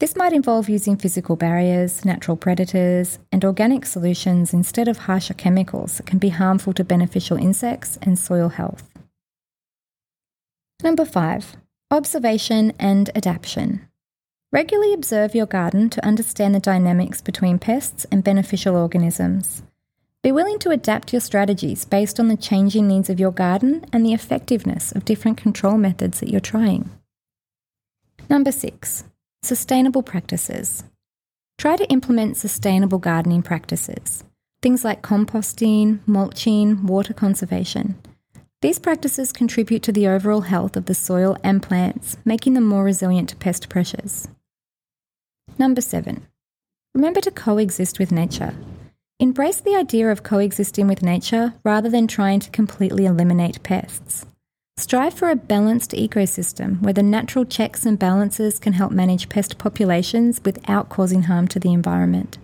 This 0.00 0.14
might 0.14 0.32
involve 0.32 0.68
using 0.68 0.96
physical 0.96 1.34
barriers, 1.34 2.04
natural 2.04 2.36
predators, 2.36 3.18
and 3.32 3.44
organic 3.44 3.84
solutions 3.84 4.54
instead 4.54 4.86
of 4.86 4.98
harsher 4.98 5.34
chemicals 5.34 5.96
that 5.96 6.06
can 6.06 6.18
be 6.18 6.28
harmful 6.28 6.72
to 6.74 6.84
beneficial 6.84 7.36
insects 7.36 7.98
and 8.00 8.18
soil 8.18 8.48
health. 8.48 8.88
Number 10.82 11.04
five, 11.04 11.56
observation 11.90 12.72
and 12.78 13.10
adaptation. 13.16 13.88
Regularly 14.52 14.94
observe 14.94 15.34
your 15.34 15.46
garden 15.46 15.90
to 15.90 16.06
understand 16.06 16.54
the 16.54 16.60
dynamics 16.60 17.20
between 17.20 17.58
pests 17.58 18.06
and 18.10 18.24
beneficial 18.24 18.76
organisms. 18.76 19.62
Be 20.22 20.32
willing 20.32 20.58
to 20.60 20.70
adapt 20.70 21.12
your 21.12 21.20
strategies 21.20 21.84
based 21.84 22.18
on 22.18 22.28
the 22.28 22.36
changing 22.36 22.88
needs 22.88 23.08
of 23.08 23.20
your 23.20 23.32
garden 23.32 23.84
and 23.92 24.04
the 24.04 24.12
effectiveness 24.12 24.92
of 24.92 25.04
different 25.04 25.38
control 25.38 25.78
methods 25.78 26.20
that 26.20 26.30
you're 26.30 26.40
trying. 26.40 26.90
Number 28.28 28.52
six, 28.52 29.04
Sustainable 29.42 30.02
practices. 30.02 30.82
Try 31.58 31.76
to 31.76 31.88
implement 31.90 32.36
sustainable 32.36 32.98
gardening 32.98 33.42
practices, 33.42 34.24
things 34.60 34.84
like 34.84 35.00
composting, 35.00 36.00
mulching, 36.06 36.84
water 36.86 37.14
conservation. 37.14 37.96
These 38.62 38.80
practices 38.80 39.32
contribute 39.32 39.84
to 39.84 39.92
the 39.92 40.08
overall 40.08 40.40
health 40.40 40.76
of 40.76 40.86
the 40.86 40.94
soil 40.94 41.36
and 41.44 41.62
plants, 41.62 42.16
making 42.24 42.54
them 42.54 42.64
more 42.64 42.82
resilient 42.82 43.28
to 43.28 43.36
pest 43.36 43.68
pressures. 43.68 44.26
Number 45.56 45.80
seven, 45.80 46.26
remember 46.94 47.20
to 47.20 47.30
coexist 47.30 48.00
with 48.00 48.10
nature. 48.10 48.54
Embrace 49.20 49.56
the 49.56 49.74
idea 49.74 50.12
of 50.12 50.22
coexisting 50.22 50.86
with 50.86 51.02
nature 51.02 51.52
rather 51.64 51.90
than 51.90 52.06
trying 52.06 52.38
to 52.38 52.50
completely 52.50 53.04
eliminate 53.04 53.60
pests. 53.64 54.24
Strive 54.76 55.12
for 55.12 55.28
a 55.28 55.34
balanced 55.34 55.90
ecosystem 55.90 56.80
where 56.82 56.92
the 56.92 57.02
natural 57.02 57.44
checks 57.44 57.84
and 57.84 57.98
balances 57.98 58.60
can 58.60 58.74
help 58.74 58.92
manage 58.92 59.28
pest 59.28 59.58
populations 59.58 60.40
without 60.44 60.88
causing 60.88 61.24
harm 61.24 61.48
to 61.48 61.58
the 61.58 61.72
environment. 61.72 62.38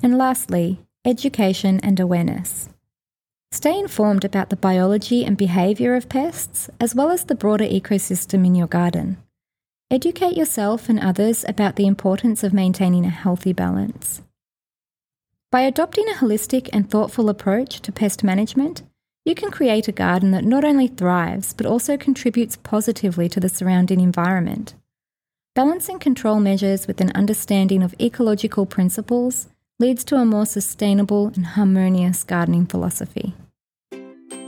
And 0.00 0.16
lastly, 0.16 0.78
education 1.04 1.80
and 1.82 1.98
awareness. 1.98 2.68
Stay 3.50 3.76
informed 3.76 4.24
about 4.24 4.48
the 4.48 4.56
biology 4.56 5.24
and 5.24 5.36
behaviour 5.36 5.96
of 5.96 6.08
pests, 6.08 6.70
as 6.78 6.94
well 6.94 7.10
as 7.10 7.24
the 7.24 7.34
broader 7.34 7.64
ecosystem 7.64 8.46
in 8.46 8.54
your 8.54 8.68
garden. 8.68 9.16
Educate 9.90 10.36
yourself 10.36 10.88
and 10.88 11.00
others 11.00 11.44
about 11.48 11.74
the 11.74 11.88
importance 11.88 12.44
of 12.44 12.52
maintaining 12.52 13.04
a 13.04 13.10
healthy 13.10 13.52
balance. 13.52 14.22
By 15.50 15.62
adopting 15.62 16.06
a 16.10 16.12
holistic 16.12 16.68
and 16.74 16.90
thoughtful 16.90 17.30
approach 17.30 17.80
to 17.80 17.90
pest 17.90 18.22
management, 18.22 18.82
you 19.24 19.34
can 19.34 19.50
create 19.50 19.88
a 19.88 19.92
garden 19.92 20.30
that 20.32 20.44
not 20.44 20.62
only 20.62 20.88
thrives 20.88 21.54
but 21.54 21.64
also 21.64 21.96
contributes 21.96 22.56
positively 22.56 23.30
to 23.30 23.40
the 23.40 23.48
surrounding 23.48 24.00
environment. 24.00 24.74
Balancing 25.54 25.98
control 25.98 26.38
measures 26.38 26.86
with 26.86 27.00
an 27.00 27.12
understanding 27.14 27.82
of 27.82 27.94
ecological 27.98 28.66
principles 28.66 29.48
leads 29.78 30.04
to 30.04 30.16
a 30.16 30.26
more 30.26 30.44
sustainable 30.44 31.28
and 31.28 31.46
harmonious 31.46 32.24
gardening 32.24 32.66
philosophy. 32.66 33.32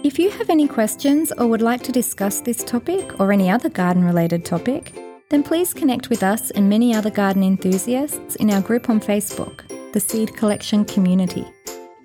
If 0.04 0.18
you 0.18 0.28
have 0.32 0.50
any 0.50 0.68
questions 0.68 1.32
or 1.32 1.46
would 1.46 1.62
like 1.62 1.82
to 1.84 1.92
discuss 1.92 2.40
this 2.40 2.62
topic 2.62 3.18
or 3.18 3.32
any 3.32 3.48
other 3.48 3.70
garden 3.70 4.04
related 4.04 4.44
topic, 4.44 4.94
then 5.30 5.42
please 5.42 5.72
connect 5.72 6.10
with 6.10 6.22
us 6.22 6.50
and 6.50 6.68
many 6.68 6.94
other 6.94 7.10
garden 7.10 7.42
enthusiasts 7.42 8.36
in 8.36 8.50
our 8.50 8.60
group 8.60 8.90
on 8.90 9.00
Facebook, 9.00 9.62
the 9.92 10.00
Seed 10.00 10.36
Collection 10.36 10.84
Community. 10.84 11.44